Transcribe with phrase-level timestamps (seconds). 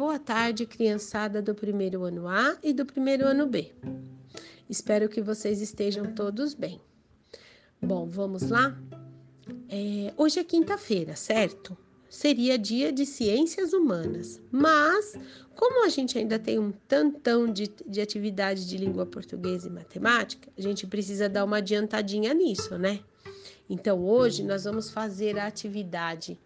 [0.00, 3.70] boa tarde, criançada do primeiro ano A e do primeiro ano B.
[4.66, 6.80] Espero que vocês estejam todos bem.
[7.82, 8.80] Bom, vamos lá?
[9.68, 11.76] É, hoje é quinta-feira, certo?
[12.08, 15.18] Seria dia de ciências humanas, mas
[15.54, 20.50] como a gente ainda tem um tantão de, de atividade de língua portuguesa e matemática,
[20.56, 23.00] a gente precisa dar uma adiantadinha nisso, né?
[23.68, 26.40] Então hoje nós vamos fazer a atividade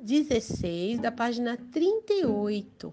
[0.00, 2.92] 16 da página 38.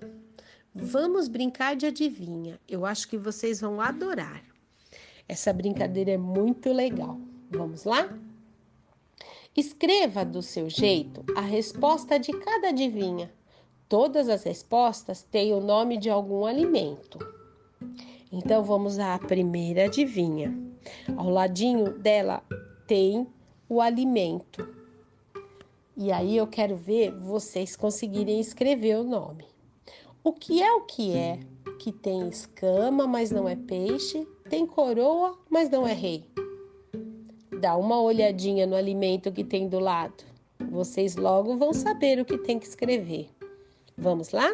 [0.73, 2.59] Vamos brincar de adivinha.
[2.67, 4.43] Eu acho que vocês vão adorar.
[5.27, 7.19] Essa brincadeira é muito legal.
[7.49, 8.09] Vamos lá?
[9.55, 13.31] Escreva do seu jeito a resposta de cada adivinha.
[13.87, 17.19] Todas as respostas têm o nome de algum alimento.
[18.31, 20.53] Então vamos à primeira adivinha.
[21.15, 22.43] Ao ladinho dela
[22.87, 23.27] tem
[23.69, 24.84] o alimento.
[25.97, 29.45] E aí eu quero ver vocês conseguirem escrever o nome.
[30.21, 31.39] O que é o que é?
[31.79, 36.25] Que tem escama, mas não é peixe, tem coroa, mas não é rei.
[37.61, 40.25] Dá uma olhadinha no alimento que tem do lado.
[40.69, 43.29] Vocês logo vão saber o que tem que escrever.
[43.97, 44.53] Vamos lá?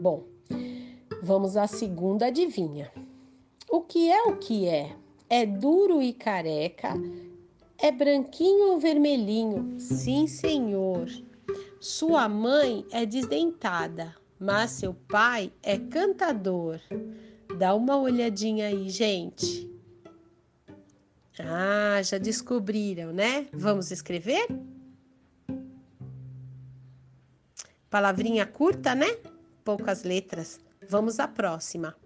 [0.00, 0.24] Bom,
[1.22, 2.90] vamos à segunda adivinha.
[3.70, 4.96] O que é o que é?
[5.28, 6.94] É duro e careca?
[7.78, 9.78] É branquinho ou vermelhinho?
[9.80, 11.08] Sim, senhor.
[11.80, 16.80] Sua mãe é desdentada, mas seu pai é cantador.
[17.58, 19.70] Dá uma olhadinha aí, gente.
[21.38, 23.46] Ah, já descobriram, né?
[23.52, 24.46] Vamos escrever?
[27.90, 29.06] Palavrinha curta, né?
[29.64, 30.60] poucas letras.
[30.88, 31.96] Vamos à próxima.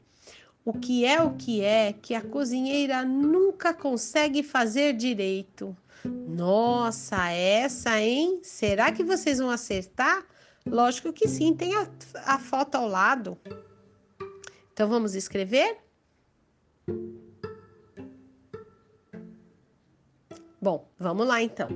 [0.67, 5.77] O que é o que é que a cozinheira nunca consegue fazer direito?
[6.05, 8.41] Nossa, essa, hein?
[8.43, 10.26] Será que vocês vão acertar?
[10.66, 11.88] Lógico que sim, tem a,
[12.25, 13.38] a foto ao lado.
[14.72, 15.78] Então vamos escrever?
[20.60, 21.69] Bom, vamos lá então.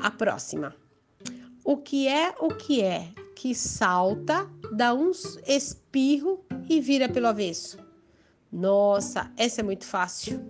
[0.00, 0.76] A próxima.
[1.64, 5.10] O que é o que é que salta, dá um
[5.46, 7.78] espirro e vira pelo avesso.
[8.50, 10.42] Nossa, essa é muito fácil.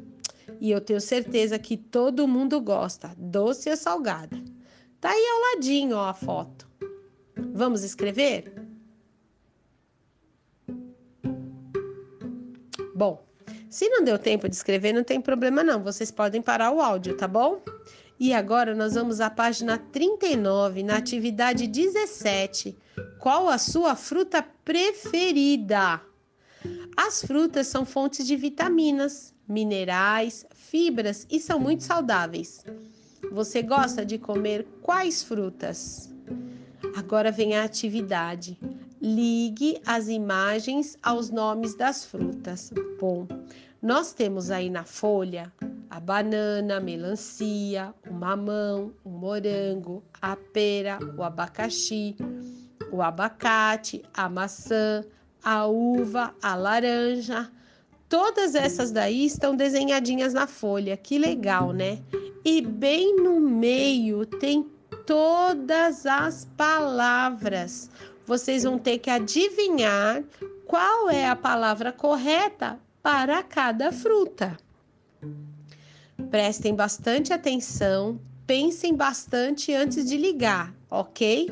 [0.60, 4.36] E eu tenho certeza que todo mundo gosta, doce ou salgada.
[5.00, 6.68] Tá aí ao ladinho ó, a foto.
[7.52, 8.52] Vamos escrever?
[12.94, 13.24] Bom,
[13.68, 15.82] se não deu tempo de escrever, não tem problema não.
[15.82, 17.60] Vocês podem parar o áudio, tá bom?
[18.18, 22.76] E agora nós vamos à página 39, na atividade 17.
[23.18, 26.00] Qual a sua fruta preferida?
[26.96, 32.64] As frutas são fontes de vitaminas, minerais, fibras e são muito saudáveis.
[33.32, 36.08] Você gosta de comer quais frutas?
[36.96, 38.56] Agora vem a atividade.
[39.02, 42.72] Ligue as imagens aos nomes das frutas.
[43.00, 43.26] Bom,
[43.82, 45.52] nós temos aí na folha
[45.94, 52.16] a banana, a melancia, o mamão, o morango, a pera, o abacaxi,
[52.90, 55.04] o abacate, a maçã,
[55.40, 57.48] a uva, a laranja.
[58.08, 60.96] Todas essas daí estão desenhadinhas na folha.
[60.96, 62.02] Que legal, né?
[62.44, 64.68] E bem no meio tem
[65.06, 67.88] todas as palavras.
[68.26, 70.24] Vocês vão ter que adivinhar
[70.66, 74.56] qual é a palavra correta para cada fruta.
[76.30, 81.50] Prestem bastante atenção, pensem bastante antes de ligar, ok?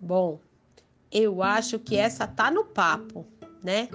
[0.00, 0.40] Bom,
[1.10, 3.26] eu acho que essa tá no papo,
[3.62, 3.88] né?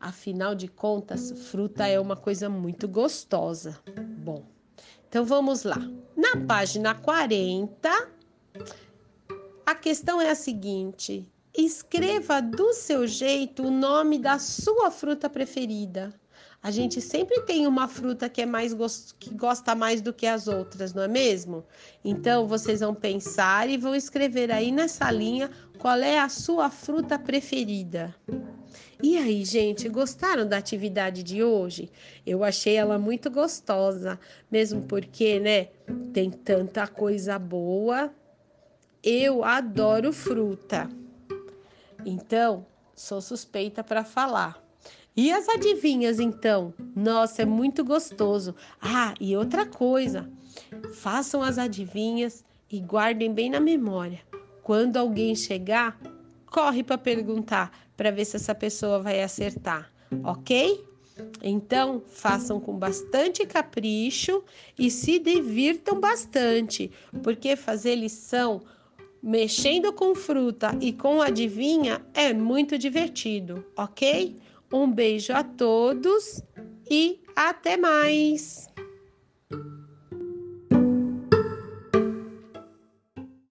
[0.00, 3.78] Afinal de contas, fruta é uma coisa muito gostosa.
[4.18, 4.44] Bom,
[5.08, 5.78] então vamos lá.
[6.16, 8.08] Na página 40,
[9.66, 16.14] a questão é a seguinte: escreva do seu jeito o nome da sua fruta preferida.
[16.60, 18.74] A gente sempre tem uma fruta que é mais
[19.18, 21.64] que gosta mais do que as outras, não é mesmo?
[22.04, 27.16] Então vocês vão pensar e vão escrever aí nessa linha qual é a sua fruta
[27.18, 28.14] preferida.
[29.00, 31.88] E aí, gente, gostaram da atividade de hoje?
[32.26, 34.18] Eu achei ela muito gostosa,
[34.50, 35.68] mesmo porque, né,
[36.12, 38.12] tem tanta coisa boa.
[39.00, 40.90] Eu adoro fruta.
[42.04, 44.67] Então, sou suspeita para falar.
[45.16, 46.72] E as adivinhas, então?
[46.94, 48.54] Nossa, é muito gostoso.
[48.80, 50.30] Ah, e outra coisa:
[50.94, 54.20] façam as adivinhas e guardem bem na memória.
[54.62, 55.98] Quando alguém chegar,
[56.46, 59.92] corre para perguntar para ver se essa pessoa vai acertar,
[60.22, 60.86] ok?
[61.42, 64.44] Então, façam com bastante capricho
[64.78, 66.92] e se divirtam bastante,
[67.22, 68.62] porque fazer lição
[69.20, 74.38] mexendo com fruta e com adivinha é muito divertido, ok?
[74.72, 76.42] Um beijo a todos
[76.90, 78.68] e até mais!